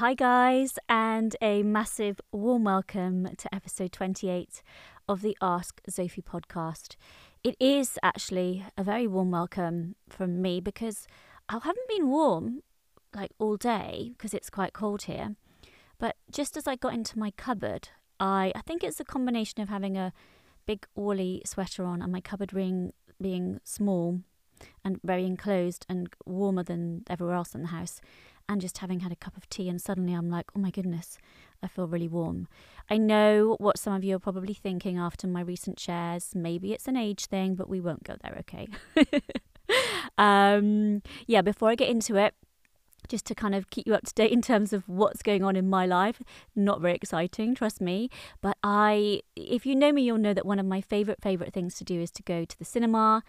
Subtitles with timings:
[0.00, 4.62] Hi, guys, and a massive warm welcome to episode 28
[5.06, 6.96] of the Ask Sophie podcast.
[7.44, 11.06] It is actually a very warm welcome from me because
[11.50, 12.62] I haven't been warm
[13.14, 15.36] like all day because it's quite cold here.
[15.98, 19.68] But just as I got into my cupboard, I, I think it's a combination of
[19.68, 20.14] having a
[20.64, 24.20] big woolly sweater on and my cupboard ring being small
[24.82, 28.00] and very enclosed and warmer than everywhere else in the house
[28.50, 31.18] and just having had a cup of tea and suddenly I'm like, oh my goodness,
[31.62, 32.48] I feel really warm.
[32.90, 36.34] I know what some of you are probably thinking after my recent shares.
[36.34, 38.66] Maybe it's an age thing, but we won't go there, okay?
[40.18, 42.34] um, yeah, before I get into it,
[43.08, 45.54] just to kind of keep you up to date in terms of what's going on
[45.54, 46.20] in my life.
[46.56, 48.10] Not very exciting, trust me.
[48.40, 51.76] But I, if you know me, you'll know that one of my favorite, favorite things
[51.76, 53.22] to do is to go to the cinema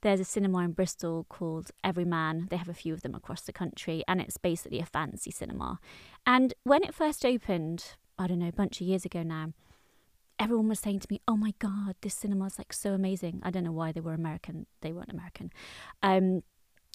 [0.00, 2.48] there's a cinema in Bristol called Everyman.
[2.50, 5.80] They have a few of them across the country, and it's basically a fancy cinema.
[6.26, 9.52] And when it first opened, I don't know, a bunch of years ago now,
[10.38, 13.50] everyone was saying to me, "Oh my god, this cinema is like so amazing." I
[13.50, 14.66] don't know why they were American.
[14.80, 15.50] They weren't American.
[16.02, 16.42] Um,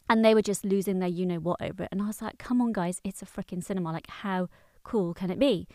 [0.10, 1.90] and they were just losing their you know what over it.
[1.92, 3.92] And I was like, "Come on, guys, it's a freaking cinema.
[3.92, 4.50] Like, how
[4.84, 5.68] cool can it be?"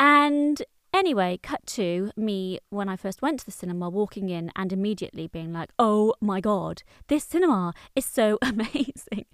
[0.00, 4.72] And Anyway, cut to me when I first went to the cinema, walking in and
[4.72, 9.26] immediately being like, oh my God, this cinema is so amazing.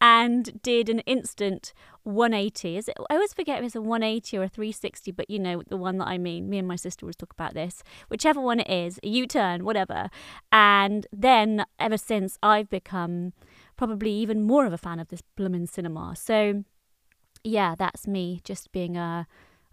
[0.00, 1.72] And did an instant
[2.04, 2.76] 180.
[2.76, 5.62] Is it, I always forget if it's a 180 or a 360, but you know,
[5.68, 6.48] the one that I mean.
[6.48, 7.82] Me and my sister always talk about this.
[8.08, 10.10] Whichever one it is, a U turn, whatever.
[10.52, 13.32] And then ever since, I've become
[13.76, 16.14] probably even more of a fan of this bloomin' cinema.
[16.16, 16.64] So,
[17.42, 19.26] yeah, that's me just being a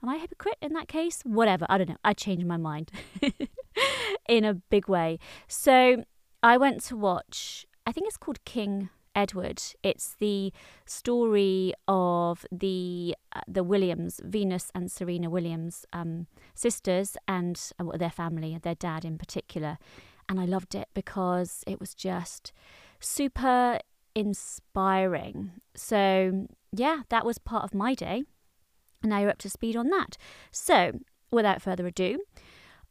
[0.04, 1.22] Am I a hypocrite in that case?
[1.24, 1.66] Whatever.
[1.70, 1.98] I don't know.
[2.04, 2.92] I changed my mind
[4.30, 5.20] in a big way.
[5.48, 6.04] So
[6.44, 9.62] I went to watch, I think it's called King Edward.
[9.82, 10.54] It's the
[10.86, 18.12] story of the uh, the Williams, Venus and Serena Williams, um, sisters, and uh, their
[18.12, 19.80] family, their dad in particular.
[20.30, 22.54] And I loved it because it was just
[23.00, 23.80] super
[24.14, 25.54] inspiring.
[25.76, 28.24] So yeah, that was part of my day.
[29.02, 30.18] And now you're up to speed on that.
[30.52, 31.00] So,
[31.32, 32.20] without further ado,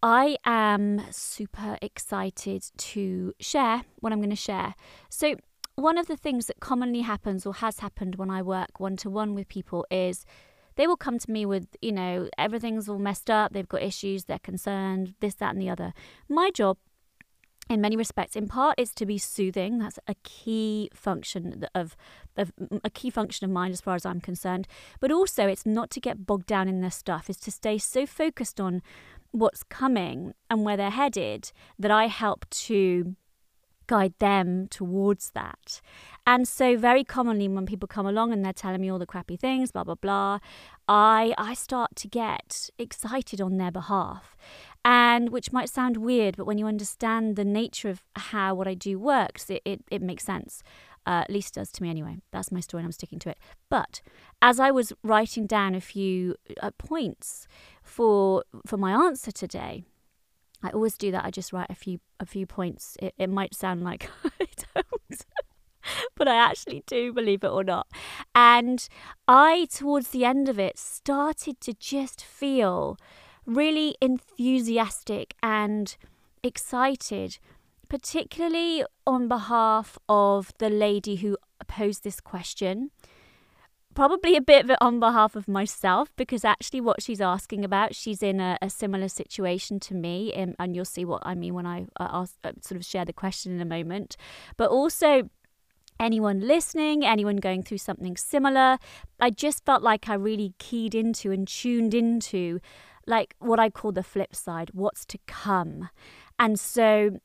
[0.03, 4.75] I am super excited to share what I'm going to share.
[5.09, 5.37] So,
[5.75, 9.11] one of the things that commonly happens or has happened when I work one to
[9.11, 10.25] one with people is
[10.77, 14.25] they will come to me with, you know, everything's all messed up, they've got issues,
[14.25, 15.93] they're concerned, this, that, and the other.
[16.29, 16.79] My job
[17.69, 21.97] in many respects in part is to be soothing that's a key function of,
[22.37, 22.53] of
[22.85, 24.67] a key function of mine as far as i'm concerned
[25.01, 28.07] but also it's not to get bogged down in their stuff is to stay so
[28.07, 28.83] focused on
[29.33, 33.17] what's coming and where they're headed that i help to
[33.87, 35.81] guide them towards that.
[36.27, 39.37] And so very commonly when people come along and they're telling me all the crappy
[39.37, 40.39] things, blah blah blah,
[40.89, 44.37] I I start to get excited on their behalf.
[44.89, 48.75] And which might sound weird, but when you understand the nature of how what I
[48.75, 50.63] do works, it, it, it makes sense.
[51.05, 52.19] Uh, at least does to me anyway.
[52.31, 53.39] That's my story and I'm sticking to it.
[53.69, 54.01] But
[54.41, 57.49] as I was writing down a few uh, points
[57.83, 59.83] for for my answer today,
[60.63, 61.25] I always do that.
[61.25, 62.97] I just write a few a few points.
[63.03, 64.09] It, it might sound like
[64.41, 65.27] I don't,
[66.15, 67.89] but I actually do, believe it or not.
[68.37, 68.89] And
[69.27, 72.97] I, towards the end of it, started to just feel
[73.47, 75.97] really enthusiastic and
[76.43, 77.39] excited,
[77.89, 81.37] particularly on behalf of the lady who
[81.69, 82.91] posed this question.
[83.95, 87.95] Probably a bit of it on behalf of myself because actually what she's asking about
[87.95, 91.35] she's in a, a similar situation to me and, um, and, you'll see what i
[91.35, 94.19] mean when i uh, ask, uh, sort of share the question in a moment.
[94.59, 95.31] But also
[95.99, 98.77] anyone listening anyone going through something similar
[99.19, 102.61] i just felt like i really keyed into and tuned into
[103.07, 105.89] like what i call the flip side what's to come.
[106.39, 107.19] And so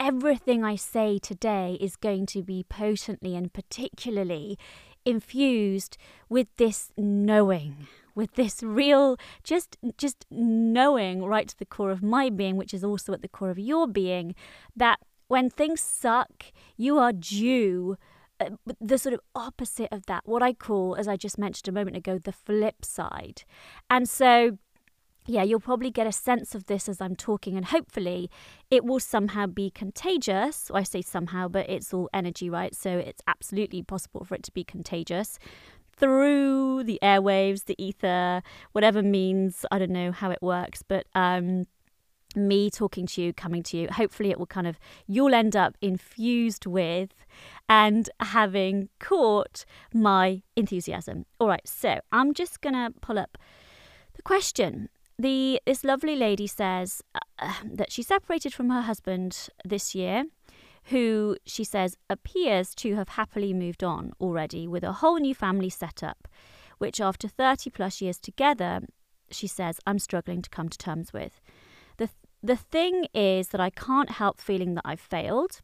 [0.00, 4.56] everything i say today is going to be potently and particularly
[5.04, 5.96] infused
[6.28, 12.30] with this knowing with this real just just knowing right to the core of my
[12.30, 14.34] being which is also at the core of your being
[14.76, 16.44] that when things suck
[16.76, 17.96] you are due
[18.40, 18.50] uh,
[18.80, 21.96] the sort of opposite of that what i call as i just mentioned a moment
[21.96, 23.42] ago the flip side.
[23.90, 24.58] And so
[25.28, 28.30] yeah, you'll probably get a sense of this as I'm talking, and hopefully
[28.70, 30.70] it will somehow be contagious.
[30.72, 32.74] I say somehow, but it's all energy, right?
[32.74, 35.38] So it's absolutely possible for it to be contagious
[35.94, 38.42] through the airwaves, the ether,
[38.72, 39.66] whatever means.
[39.70, 41.66] I don't know how it works, but um,
[42.34, 43.88] me talking to you, coming to you.
[43.90, 47.10] Hopefully, it will kind of, you'll end up infused with
[47.68, 51.26] and having caught my enthusiasm.
[51.38, 53.36] All right, so I'm just going to pull up
[54.14, 54.88] the question.
[55.18, 60.26] The this lovely lady says uh, that she separated from her husband this year,
[60.84, 65.70] who she says appears to have happily moved on already with a whole new family
[65.70, 66.28] set up,
[66.78, 68.80] which after 30 plus years together,
[69.30, 71.40] she says I'm struggling to come to terms with.
[71.96, 72.08] The
[72.40, 75.62] the thing is that I can't help feeling that I've failed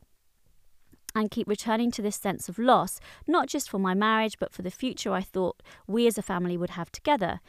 [1.14, 4.62] and keep returning to this sense of loss, not just for my marriage, but for
[4.62, 7.40] the future I thought we as a family would have together.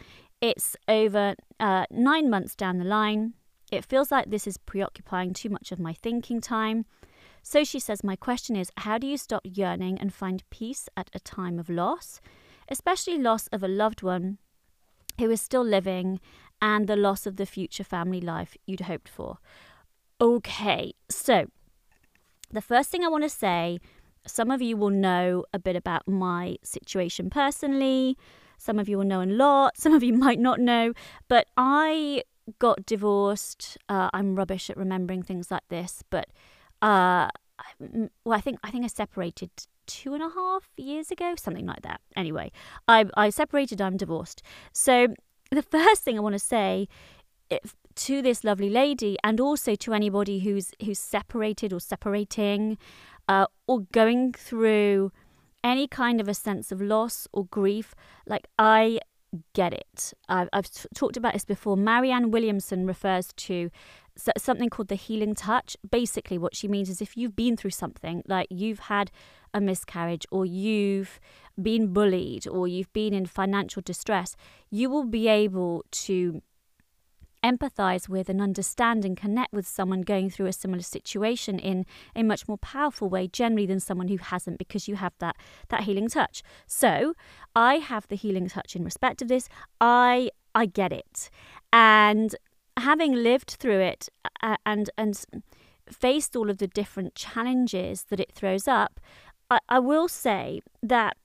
[0.42, 3.34] It's over uh, nine months down the line.
[3.72, 6.86] It feels like this is preoccupying too much of my thinking time.
[7.42, 11.10] So she says, My question is how do you stop yearning and find peace at
[11.14, 12.22] a time of loss,
[12.70, 14.38] especially loss of a loved one
[15.20, 16.20] who is still living
[16.62, 19.38] and the loss of the future family life you'd hoped for.
[20.20, 21.46] Okay, so
[22.52, 23.80] the first thing I want to say
[24.28, 28.18] some of you will know a bit about my situation personally.
[28.58, 29.78] Some of you will know a lot.
[29.78, 30.94] Some of you might not know.
[31.28, 32.24] But I
[32.60, 33.78] got divorced.
[33.90, 36.04] Uh, I'm rubbish at remembering things like this.
[36.10, 36.28] But
[36.82, 37.30] uh,
[37.80, 39.50] well, I think I think I separated
[39.88, 42.02] two and a half years ago, something like that.
[42.16, 42.52] Anyway,
[42.88, 43.82] I I separated.
[43.82, 44.42] I'm divorced.
[44.72, 45.08] So
[45.52, 46.88] the first thing I want to say
[47.50, 52.78] if, to this lovely lady, and also to anybody who's who's separated or separating,
[53.28, 55.12] uh, or going through
[55.66, 57.96] any kind of a sense of loss or grief,
[58.28, 59.00] like I
[59.54, 60.14] get it.
[60.30, 61.76] I've, I've t- talked about this before.
[61.76, 63.70] Marianne Williamson refers to
[64.38, 65.76] something called the healing touch.
[65.90, 69.12] Basically, what she means is if you've been through something, like you've had
[69.54, 71.20] a miscarriage, or you've
[71.62, 74.36] been bullied, or you've been in financial distress,
[74.70, 76.42] you will be able to
[77.46, 82.24] empathize with and understand and connect with someone going through a similar situation in a
[82.24, 85.36] much more powerful way generally than someone who hasn't because you have that
[85.70, 86.42] that healing touch.
[86.66, 87.14] So
[87.56, 89.48] i have the healing touch in respect of this.
[89.80, 91.30] I i get it.
[91.72, 92.36] And
[92.78, 94.10] having lived through it
[94.42, 95.14] uh, and and
[95.92, 99.00] faced all of the different challenges that it throws up
[99.50, 101.18] I, I will say that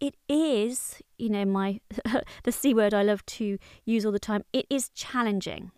[0.00, 1.80] it is, you know, my
[2.44, 4.44] the C word I love to use all the time.
[4.52, 5.70] It is challenging.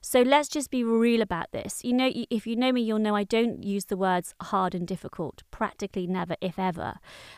[0.00, 1.82] So let's just be real about this.
[1.82, 4.86] You know, if you know me, you'll know I don't use the words hard and
[4.86, 6.96] difficult, practically never, if ever,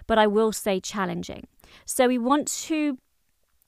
[0.09, 1.47] but I will say challenging.
[1.85, 2.99] So we want to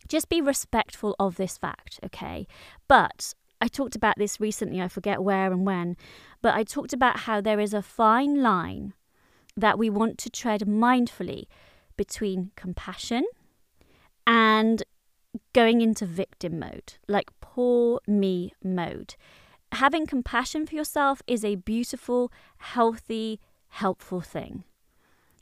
[0.08, 2.48] just be respectful of this fact, okay?
[2.88, 5.96] But I talked about this recently, I forget where and when,
[6.42, 8.94] but I talked about how there is a fine line
[9.56, 11.44] that we want to tread mindfully
[11.98, 13.24] between compassion
[14.26, 14.82] and
[15.52, 19.16] going into victim mode, like poor me mode.
[19.72, 24.64] Having compassion for yourself is a beautiful, healthy, helpful thing.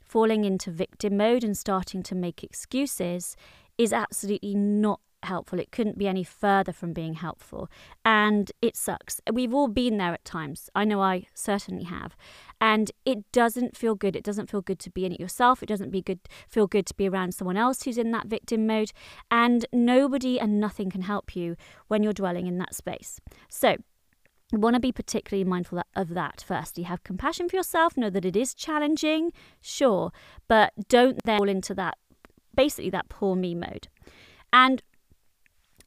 [0.03, 3.37] Falling into victim mode and starting to make excuses
[3.77, 5.59] is absolutely not helpful.
[5.59, 7.69] It couldn't be any further from being helpful.
[8.03, 9.21] And it sucks.
[9.31, 10.69] We've all been there at times.
[10.73, 12.15] I know I certainly have.
[12.59, 14.15] And it doesn't feel good.
[14.15, 15.61] It doesn't feel good to be in it yourself.
[15.61, 16.19] It doesn't be good
[16.49, 18.91] feel good to be around someone else who's in that victim mode.
[19.29, 21.55] And nobody and nothing can help you
[21.87, 23.19] when you're dwelling in that space.
[23.49, 23.77] So
[24.51, 26.77] you want to be particularly mindful of that first.
[26.77, 30.11] You have compassion for yourself, know that it is challenging, sure,
[30.47, 31.97] but don't then fall into that
[32.55, 33.87] basically that poor me mode.
[34.51, 34.81] And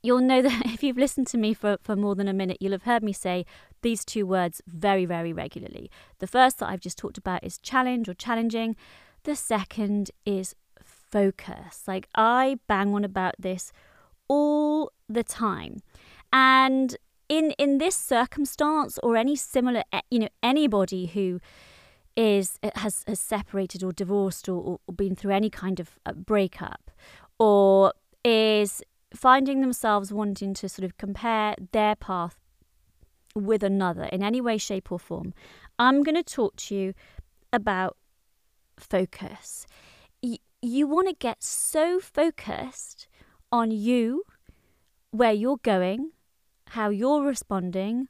[0.03, 2.73] you'll know that if you've listened to me for, for more than a minute, you'll
[2.73, 3.45] have heard me say
[3.83, 5.91] these two words very, very regularly.
[6.19, 8.77] The first that I've just talked about is challenge or challenging.
[9.25, 11.83] The second is focus.
[11.87, 13.73] Like I bang on about this
[14.29, 15.81] all the time.
[16.33, 16.97] And
[17.29, 21.41] in in this circumstance or any similar you know anybody who
[22.17, 26.91] is has, has separated or divorced or, or been through any kind of uh, breakup
[27.39, 27.93] or
[28.25, 28.83] is
[29.15, 32.37] finding themselves wanting to sort of compare their path
[33.35, 35.33] with another in any way, shape, or form,
[35.79, 36.95] I'm going to talk to you
[37.53, 37.97] about
[38.77, 39.67] focus.
[40.23, 43.09] Y- you want to get so focused
[43.53, 44.25] on you,
[45.11, 46.13] where you're going,
[46.69, 48.09] how you're responding,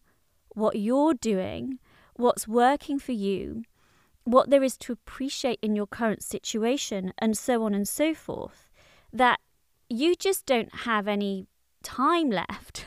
[0.54, 1.78] what you're doing,
[2.14, 3.62] what's working for you,
[4.24, 8.68] what there is to appreciate in your current situation, and so on and so forth,
[9.12, 9.40] that
[9.90, 11.48] you just don't have any
[11.82, 12.86] time left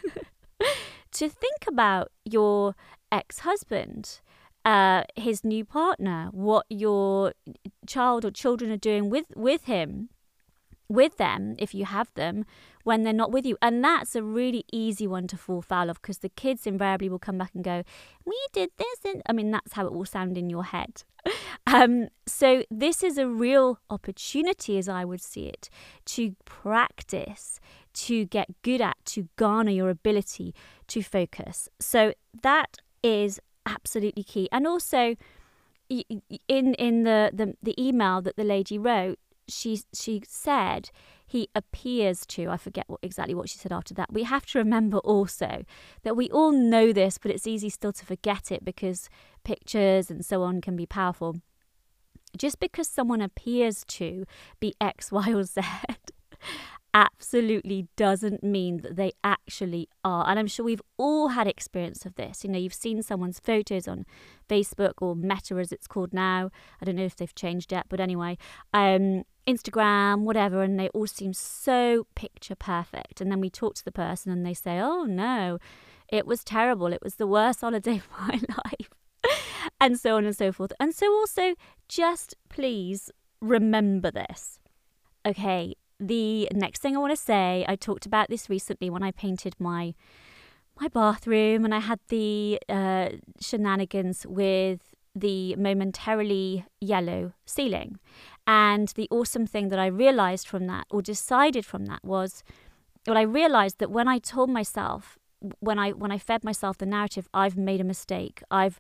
[1.12, 2.75] to think about your
[3.12, 4.22] ex husband,
[4.65, 7.33] uh, his new partner, what your
[7.86, 10.10] child or children are doing with, with him,
[10.93, 12.45] with them if you have them
[12.83, 13.57] when they're not with you.
[13.62, 17.19] And that's a really easy one to fall foul of because the kids invariably will
[17.19, 17.83] come back and go,
[18.25, 19.00] We did this.
[19.05, 21.03] And I mean, that's how it will sound in your head.
[21.67, 25.69] um, so, this is a real opportunity, as I would see it,
[26.05, 27.59] to practice,
[27.93, 30.53] to get good at, to garner your ability
[30.88, 31.69] to focus.
[31.79, 34.50] So, that is absolutely key.
[34.51, 35.15] And also,
[35.89, 40.89] in in the, the the email that the lady wrote, she she said
[41.25, 44.12] he appears to i forget what exactly what she said after that.
[44.12, 45.63] We have to remember also
[46.03, 49.09] that we all know this but it's easy still to forget it because
[49.43, 51.38] pictures and so on can be powerful.
[52.38, 54.25] Just because someone appears to
[54.59, 55.62] be x y or z
[56.93, 60.27] absolutely doesn't mean that they actually are.
[60.29, 62.43] And I'm sure we've all had experience of this.
[62.43, 64.05] You know, you've seen someone's photos on
[64.47, 66.51] Facebook or Meta as it's called now.
[66.81, 68.38] I don't know if they've changed yet, but anyway,
[68.73, 73.19] um, Instagram, whatever, and they all seem so picture perfect.
[73.19, 75.57] And then we talk to the person and they say, oh no,
[76.09, 76.93] it was terrible.
[76.93, 78.89] It was the worst holiday of my life.
[79.81, 80.73] and so on and so forth.
[80.79, 81.55] And so also,
[81.88, 83.09] just please
[83.41, 84.59] remember this.
[85.25, 85.75] Okay,
[86.07, 89.55] the next thing I want to say, I talked about this recently when I painted
[89.60, 89.93] my
[90.79, 98.00] my bathroom and I had the uh, shenanigans with the momentarily yellow ceiling.
[98.48, 102.43] And the awesome thing that I realized from that, or decided from that, was
[103.05, 105.19] well, I realized that when I told myself,
[105.60, 108.41] when I when I fed myself the narrative, I've made a mistake.
[108.50, 108.79] I've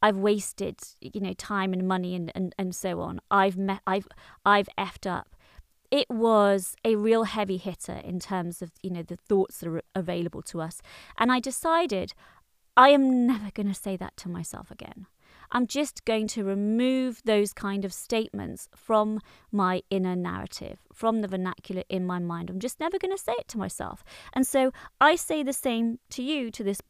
[0.00, 3.20] I've wasted, you know, time and money and, and, and so on.
[3.30, 4.06] I've met I've
[4.44, 5.34] I've effed up
[5.92, 9.82] it was a real heavy hitter in terms of you know the thoughts that are
[9.94, 10.82] available to us.
[11.18, 12.14] And i decided
[12.76, 15.06] i am never going to say that to myself again.
[15.54, 19.20] I'm just going to remove those kind of statements from
[19.50, 22.48] my inner narrative from the vernacular in my mind.
[22.48, 24.02] I'm just never going to say it to myself.
[24.32, 26.80] And so i say the same to you to this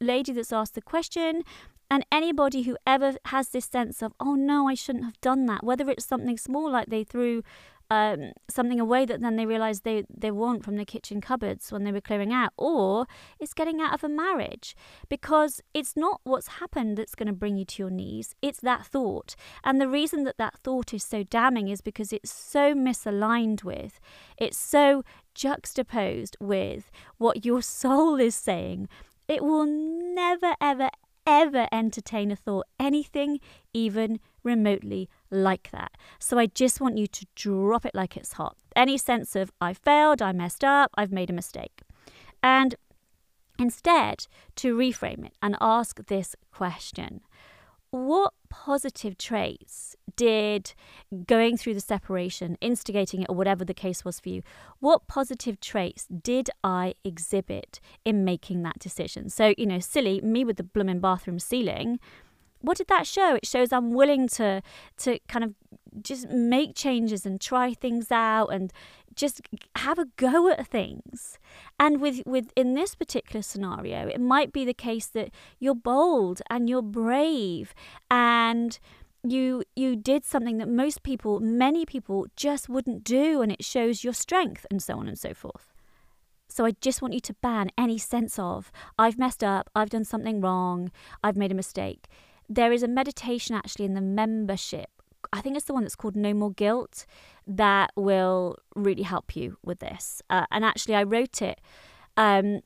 [0.00, 1.42] lady that's asked the question
[1.90, 5.62] and anybody who ever has this sense of, oh no, I shouldn't have done that,
[5.62, 7.42] whether it's something small like they threw
[7.90, 11.84] um, something away that then they realize they, they want from the kitchen cupboards when
[11.84, 13.06] they were clearing out, or
[13.38, 14.74] it's getting out of a marriage
[15.08, 18.86] because it's not what's happened that's going to bring you to your knees, it's that
[18.86, 19.36] thought.
[19.62, 24.00] And the reason that that thought is so damning is because it's so misaligned with,
[24.36, 28.88] it's so juxtaposed with what your soul is saying.
[29.28, 30.90] It will never, ever,
[31.26, 33.40] ever entertain a thought, anything
[33.72, 35.92] even remotely like that.
[36.18, 38.56] So I just want you to drop it like it's hot.
[38.74, 41.82] Any sense of I failed, I messed up, I've made a mistake.
[42.42, 42.74] And
[43.58, 47.20] instead, to reframe it and ask this question
[47.90, 50.74] what positive traits did
[51.26, 54.42] going through the separation, instigating it, or whatever the case was for you,
[54.80, 59.30] what positive traits did I exhibit in making that decision?
[59.30, 61.98] So, you know, silly, me with the blooming bathroom ceiling,
[62.66, 63.36] what did that show?
[63.36, 64.62] It shows I'm willing to
[64.98, 65.54] to kind of
[66.02, 68.72] just make changes and try things out and
[69.14, 69.40] just
[69.76, 71.38] have a go at things.
[71.80, 76.42] And with with in this particular scenario, it might be the case that you're bold
[76.50, 77.74] and you're brave
[78.10, 78.78] and
[79.22, 84.04] you you did something that most people, many people just wouldn't do and it shows
[84.04, 85.72] your strength and so on and so forth.
[86.48, 90.04] So I just want you to ban any sense of I've messed up, I've done
[90.04, 90.90] something wrong,
[91.22, 92.06] I've made a mistake.
[92.48, 94.90] There is a meditation actually in the membership
[95.32, 97.06] I think it's the one that's called No More Guilt
[97.46, 100.22] that will really help you with this.
[100.30, 101.60] Uh, and actually, I wrote it
[102.16, 102.60] um,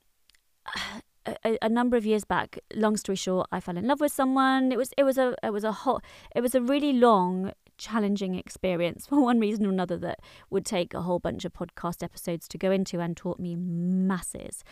[1.26, 2.58] a, a, number of years back.
[2.74, 4.72] Long story short, I fell in love with someone.
[4.72, 8.34] It was it was a it was a hot it was a really long challenging
[8.34, 10.20] experience for one reason or another that
[10.50, 14.64] would take a whole bunch of podcast episodes to go into and taught me masses.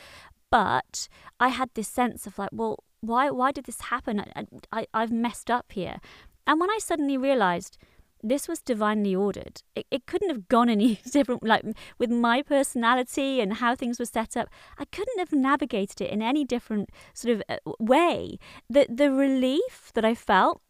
[0.50, 4.20] But I had this sense of like, well, why why did this happen?
[4.20, 5.98] I, I, I've messed up here.
[6.46, 7.78] And when I suddenly realized
[8.22, 11.42] this was divinely ordered, it, it couldn't have gone any different.
[11.42, 11.64] Like
[11.98, 16.22] with my personality and how things were set up, I couldn't have navigated it in
[16.22, 18.38] any different sort of uh, way.
[18.68, 20.60] The, the relief that I felt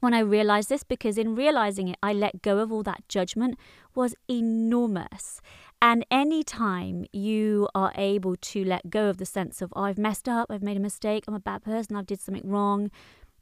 [0.00, 3.58] when I realized this, because in realizing it, I let go of all that judgment,
[3.94, 5.40] was enormous.
[5.84, 10.30] And anytime you are able to let go of the sense of, oh, I've messed
[10.30, 12.90] up, I've made a mistake, I'm a bad person, I've did something wrong,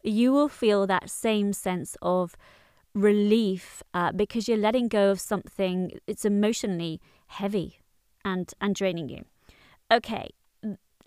[0.02, 2.36] you will feel that same sense of
[2.94, 7.78] relief uh, because you're letting go of something it's emotionally heavy
[8.24, 9.24] and and draining you.
[9.90, 10.28] Okay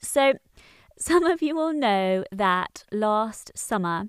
[0.06, 0.34] so
[0.98, 4.08] some of you will know that last summer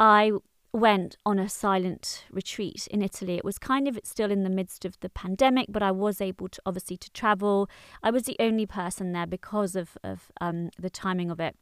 [0.00, 0.32] i
[0.76, 3.36] went on a silent retreat in Italy.
[3.36, 6.48] It was kind of still in the midst of the pandemic, but I was able
[6.48, 7.68] to obviously to travel.
[8.02, 11.56] I was the only person there because of of um, the timing of it,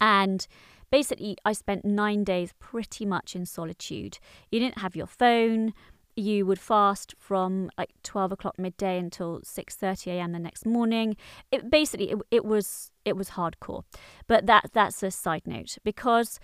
[0.00, 0.46] and
[0.90, 4.18] basically I spent nine days pretty much in solitude.
[4.50, 5.74] You didn't have your phone.
[6.14, 10.32] You would fast from like twelve o'clock midday until six thirty a.m.
[10.32, 11.16] the next morning.
[11.50, 13.82] It basically it, it was it was hardcore,
[14.26, 16.40] but that that's a side note because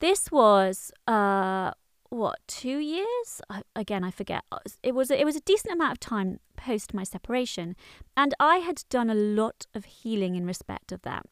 [0.00, 1.72] this was uh,
[2.10, 3.40] what two years?
[3.48, 4.42] I, again, I forget.
[4.50, 7.76] Uh, it was it was a decent amount of time post my separation,
[8.16, 11.24] and I had done a lot of healing in respect of that.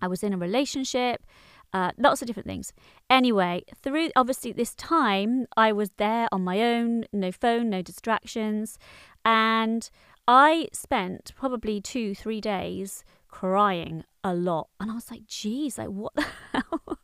[0.00, 1.26] I was in a relationship.
[1.72, 2.72] Uh, lots of different things.
[3.10, 8.78] Anyway, through obviously this time, I was there on my own, no phone, no distractions,
[9.24, 9.90] and
[10.28, 14.68] I spent probably two, three days crying a lot.
[14.80, 16.98] And I was like, geez, like what the hell?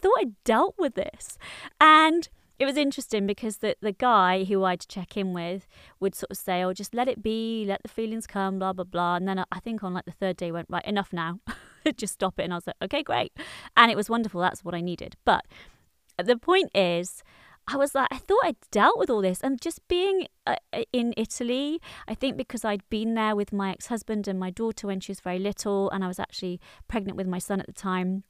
[0.00, 1.38] Thought I'd dealt with this.
[1.80, 2.28] And
[2.58, 5.68] it was interesting because the, the guy who I'd check in with
[6.00, 8.84] would sort of say, oh, just let it be, let the feelings come, blah, blah,
[8.84, 9.16] blah.
[9.16, 11.38] And then I think on like the third day went, right, enough now.
[11.96, 12.44] just stop it.
[12.44, 13.32] And I was like, okay, great.
[13.76, 14.40] And it was wonderful.
[14.40, 15.16] That's what I needed.
[15.24, 15.44] But
[16.22, 17.22] the point is,
[17.70, 19.40] I was like, I thought I'd dealt with all this.
[19.42, 20.56] And just being uh,
[20.92, 24.86] in Italy, I think because I'd been there with my ex husband and my daughter
[24.86, 27.72] when she was very little, and I was actually pregnant with my son at the
[27.72, 28.24] time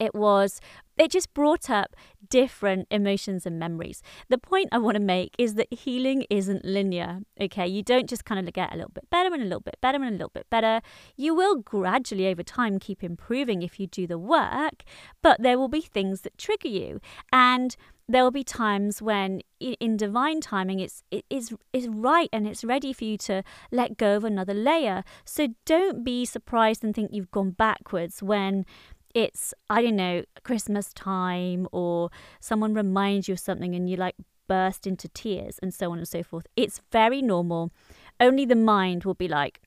[0.00, 0.60] it was
[1.00, 1.96] it just brought up
[2.28, 4.02] different emotions and memories.
[4.28, 7.20] The point I want to make is that healing isn't linear.
[7.40, 9.78] Okay, you don't just kind of get a little bit better and a little bit
[9.80, 10.82] better and a little bit better.
[11.16, 14.82] You will gradually over time keep improving if you do the work,
[15.22, 17.00] but there will be things that trigger you.
[17.32, 17.76] And
[18.10, 22.64] there will be times when in divine timing it's it is is right and it's
[22.64, 27.10] ready for you to let go of another layer so don't be surprised and think
[27.12, 28.66] you've gone backwards when
[29.14, 34.16] it's I don't know Christmas time or someone reminds you of something and you like
[34.48, 36.46] burst into tears and so on and so forth.
[36.56, 37.70] It's very normal.
[38.18, 39.60] Only the mind will be like,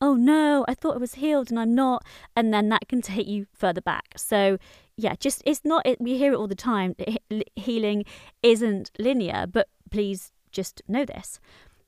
[0.00, 2.04] "Oh no, I thought I was healed and I'm not,"
[2.36, 4.14] and then that can take you further back.
[4.16, 4.58] So
[4.96, 5.86] yeah, just it's not.
[5.86, 6.94] It, we hear it all the time.
[7.56, 8.04] Healing
[8.42, 11.40] isn't linear, but please just know this.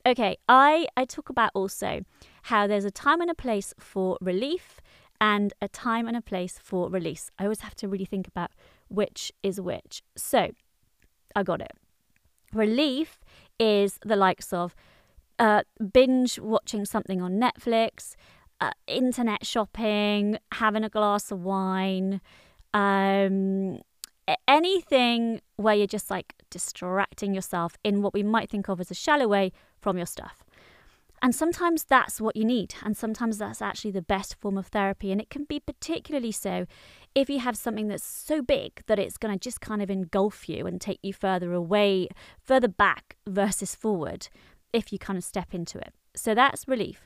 [0.05, 2.05] Okay, I I talk about also
[2.43, 4.79] how there's a time and a place for relief
[5.19, 7.29] and a time and a place for release.
[7.39, 8.51] I always have to really think about
[8.87, 10.01] which is which.
[10.15, 10.51] So
[11.35, 11.71] I got it.
[12.53, 13.19] Relief
[13.59, 14.75] is the likes of
[15.39, 18.15] uh, binge watching something on Netflix,
[18.61, 22.21] uh, internet shopping, having a glass of wine,
[22.73, 23.79] um,
[24.47, 28.95] anything where you're just like distracting yourself in what we might think of as a
[28.95, 29.51] shallow way
[29.81, 30.44] from your stuff.
[31.21, 32.75] And sometimes that's what you need.
[32.83, 35.11] And sometimes that's actually the best form of therapy.
[35.11, 36.65] And it can be particularly so
[37.15, 40.49] if you have something that's so big that it's going to just kind of engulf
[40.49, 42.09] you and take you further away,
[42.43, 44.27] further back versus forward
[44.73, 45.93] if you kind of step into it.
[46.15, 47.01] So that's relief.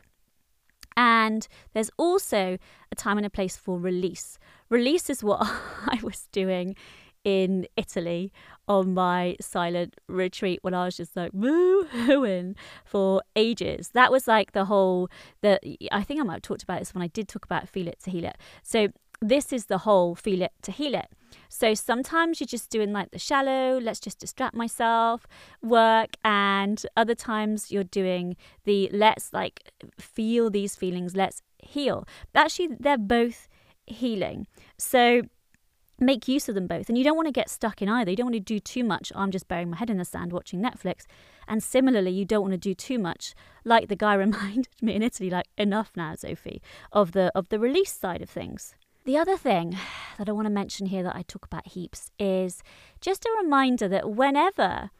[0.97, 2.57] And there's also
[2.91, 4.39] a time and a place for release.
[4.69, 6.75] Release is what I was doing
[7.23, 8.31] in Italy
[8.67, 12.55] on my silent retreat when I was just like woo hooing
[12.85, 13.89] for ages.
[13.93, 15.09] That was like the whole
[15.41, 15.59] the
[15.91, 17.99] I think I might have talked about this when I did talk about feel it
[18.03, 18.37] to heal it.
[18.63, 18.89] So
[19.21, 21.07] this is the whole feel it to heal it.
[21.49, 25.27] So sometimes you're just doing like the shallow, let's just distract myself
[25.61, 32.07] work, and other times you're doing the let's like feel these feelings, let's heal.
[32.33, 33.49] Actually, they're both
[33.85, 34.47] healing.
[34.77, 35.23] So
[35.99, 36.89] make use of them both.
[36.89, 38.11] And you don't want to get stuck in either.
[38.11, 39.11] You don't want to do too much.
[39.15, 41.05] I'm just burying my head in the sand watching Netflix.
[41.47, 43.33] And similarly, you don't want to do too much,
[43.63, 47.59] like the guy reminded me in Italy, like enough now, Sophie, of the of the
[47.59, 48.75] release side of things.
[49.05, 49.77] The other thing
[50.17, 52.61] that I want to mention here that I talk about heaps is
[53.01, 54.91] just a reminder that whenever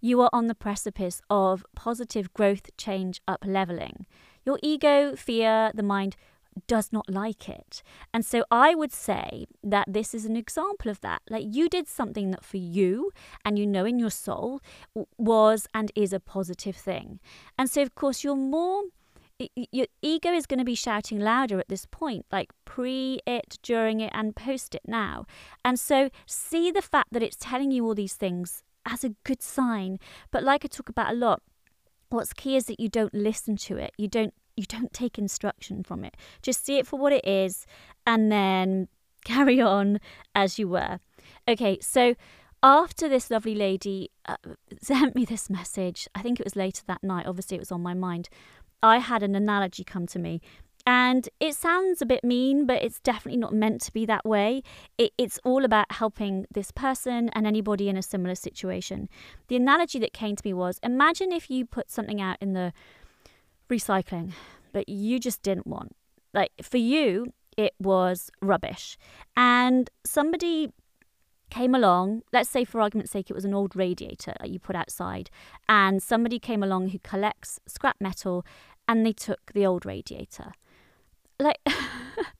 [0.00, 4.06] you are on the precipice of positive growth, change, up leveling,
[4.46, 6.16] your ego, fear, the mind
[6.66, 7.82] does not like it.
[8.12, 11.22] And so I would say that this is an example of that.
[11.28, 13.10] Like you did something that for you
[13.44, 14.60] and you know in your soul
[15.16, 17.20] was and is a positive thing.
[17.58, 18.84] And so, of course, you're more
[19.70, 24.00] your ego is going to be shouting louder at this point, like pre it, during
[24.00, 25.26] it, and post it now.
[25.64, 29.42] And so see the fact that it's telling you all these things as a good
[29.42, 29.98] sign.
[30.30, 31.42] But like I talk about a lot,
[32.08, 33.92] what's key is that you don't listen to it.
[33.96, 36.16] You don't you don't take instruction from it.
[36.42, 37.64] Just see it for what it is
[38.06, 38.88] and then
[39.24, 40.00] carry on
[40.34, 41.00] as you were.
[41.46, 42.14] Okay, so
[42.62, 44.36] after this lovely lady uh,
[44.82, 47.82] sent me this message, I think it was later that night, obviously it was on
[47.82, 48.28] my mind,
[48.82, 50.40] I had an analogy come to me.
[50.86, 54.62] And it sounds a bit mean, but it's definitely not meant to be that way.
[54.96, 59.10] It, it's all about helping this person and anybody in a similar situation.
[59.48, 62.72] The analogy that came to me was imagine if you put something out in the
[63.68, 64.32] recycling,
[64.72, 65.94] but you just didn't want.
[66.34, 68.96] Like for you, it was rubbish.
[69.36, 70.72] And somebody
[71.50, 74.76] came along, let's say for argument's sake, it was an old radiator that you put
[74.76, 75.30] outside,
[75.68, 78.44] and somebody came along who collects scrap metal
[78.86, 80.52] and they took the old radiator.
[81.38, 81.58] Like,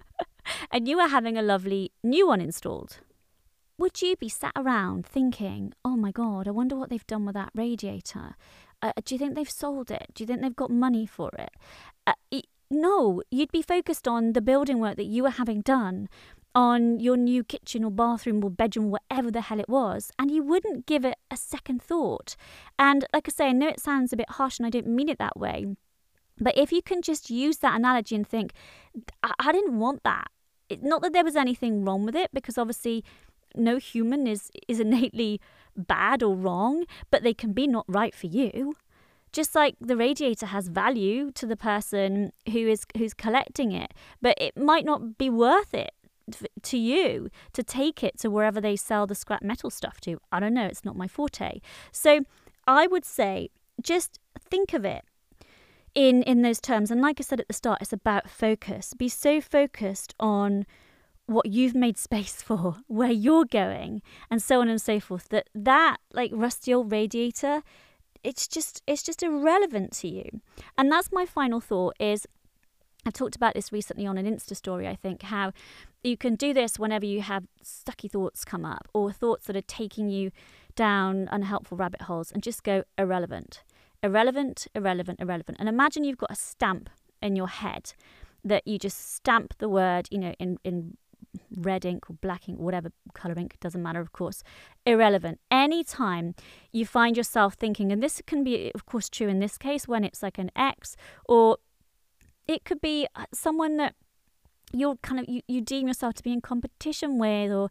[0.71, 2.99] and you were having a lovely new one installed.
[3.79, 7.35] Would you be sat around thinking, oh my God, I wonder what they've done with
[7.35, 8.35] that radiator?
[8.81, 10.07] Uh, do you think they've sold it?
[10.15, 11.51] Do you think they've got money for it?
[12.07, 16.09] Uh, no, you'd be focused on the building work that you were having done
[16.55, 20.43] on your new kitchen or bathroom or bedroom, whatever the hell it was, and you
[20.43, 22.37] wouldn't give it a second thought.
[22.79, 25.09] And like I say, I know it sounds a bit harsh and I don't mean
[25.09, 25.67] it that way,
[26.39, 28.53] but if you can just use that analogy and think,
[29.23, 30.29] I, I didn't want that.
[30.69, 33.05] It, not that there was anything wrong with it, because obviously
[33.55, 35.41] no human is, is innately
[35.77, 38.75] bad or wrong, but they can be not right for you.
[39.33, 44.35] Just like the radiator has value to the person who is who's collecting it, but
[44.41, 45.93] it might not be worth it
[46.63, 50.19] to you to take it to wherever they sell the scrap metal stuff to.
[50.33, 51.61] I don't know, it's not my forte.
[51.93, 52.21] So
[52.67, 53.51] I would say
[53.83, 55.05] just think of it
[55.95, 58.95] in in those terms and like I said at the start it's about focus.
[58.95, 60.67] Be so focused on
[61.29, 65.49] what you've made space for, where you're going and so on and so forth that
[65.55, 67.63] that like rusty old radiator
[68.25, 70.41] it's just it's just irrelevant to you.
[70.77, 72.27] And that's my final thought is
[73.07, 75.53] I've talked about this recently on an Insta story, I think, how
[76.03, 79.63] you can do this whenever you have stucky thoughts come up or thoughts that are
[79.63, 80.31] taking you
[80.75, 83.63] down unhelpful rabbit holes and just go irrelevant.
[84.03, 85.59] Irrelevant, irrelevant, irrelevant.
[85.61, 86.91] And imagine you've got a stamp
[87.23, 87.93] in your head
[88.45, 90.97] that you just stamp the word, you know, in, in
[91.57, 94.43] red ink or black ink, whatever color ink, doesn't matter, of course,
[94.87, 95.41] irrelevant.
[95.51, 96.35] Anytime
[96.73, 100.05] you find yourself thinking, and this can be, of course, true in this case when
[100.05, 101.59] it's like an ex, or
[102.47, 103.95] it could be uh, someone that
[104.73, 107.69] you're kind of you, you deem yourself to be in competition with or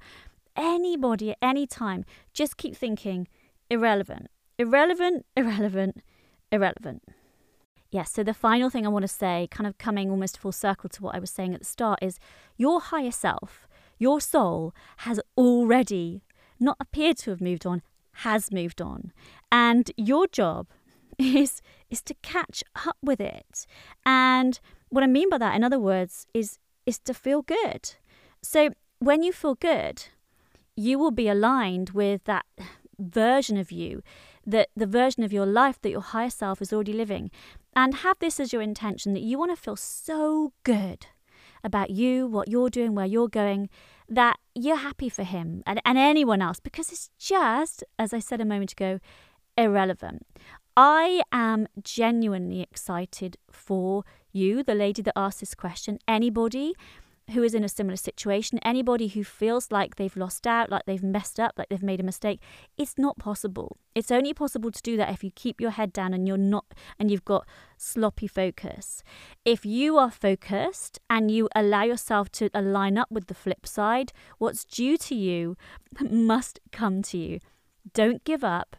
[0.56, 3.28] anybody at any time just keep thinking
[3.70, 6.02] irrelevant irrelevant irrelevant
[6.52, 7.04] irrelevant
[7.98, 10.90] yes so the final thing i want to say kind of coming almost full circle
[10.90, 12.20] to what i was saying at the start is
[12.56, 16.24] your higher self your soul has already
[16.60, 17.82] not appeared to have moved on
[18.28, 19.12] has moved on
[19.52, 20.68] and your job
[21.18, 23.66] is is to catch up with it
[24.06, 27.94] and what i mean by that in other words is is to feel good.
[28.42, 30.06] So when you feel good,
[30.76, 32.46] you will be aligned with that
[32.98, 34.02] version of you,
[34.48, 37.30] that the version of your life that your higher self is already living.
[37.76, 41.06] And have this as your intention that you want to feel so good
[41.64, 43.70] about you, what you're doing, where you're going,
[44.10, 48.42] that you're happy for him and, and anyone else because it's just, as I said
[48.42, 49.00] a moment ago,
[49.58, 50.26] irrelevant.
[50.76, 56.74] I am genuinely excited for you, the lady that asked this question, anybody
[57.32, 61.04] who is in a similar situation, anybody who feels like they've lost out, like they've
[61.04, 62.42] messed up, like they've made a mistake,
[62.78, 63.78] it's not possible.
[63.94, 66.66] It's only possible to do that if you keep your head down and you're not
[66.98, 67.46] and you've got
[67.78, 69.04] sloppy focus.
[69.44, 74.14] If you are focused and you allow yourself to align up with the flip side,
[74.38, 75.58] what's due to you
[76.00, 77.40] must come to you.
[77.94, 78.78] Don't give up.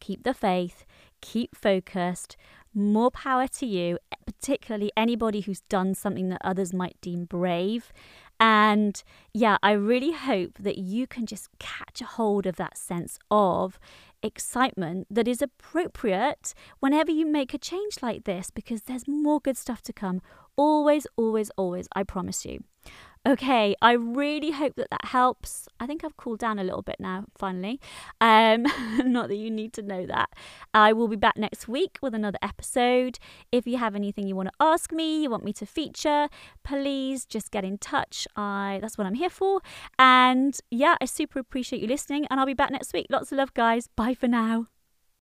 [0.00, 0.84] Keep the faith,
[1.20, 2.36] keep focused,
[2.74, 7.92] more power to you, particularly anybody who's done something that others might deem brave.
[8.38, 9.02] And
[9.34, 13.78] yeah, I really hope that you can just catch a hold of that sense of
[14.22, 19.56] excitement that is appropriate whenever you make a change like this because there's more good
[19.56, 20.22] stuff to come.
[20.56, 22.64] Always, always, always, I promise you.
[23.28, 25.68] Okay, I really hope that that helps.
[25.78, 27.78] I think I've cooled down a little bit now, finally.
[28.18, 28.62] Um,
[29.04, 30.30] not that you need to know that.
[30.72, 33.18] I will be back next week with another episode.
[33.52, 36.28] If you have anything you want to ask me, you want me to feature,
[36.64, 38.26] please just get in touch.
[38.36, 39.60] I that's what I'm here for.
[39.98, 43.06] And yeah, I super appreciate you listening, and I'll be back next week.
[43.10, 43.86] Lots of love, guys.
[43.86, 44.68] Bye for now.